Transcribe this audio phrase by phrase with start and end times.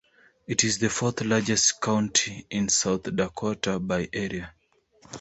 [0.47, 4.51] It is the fourth-largest county in South Dakota by area.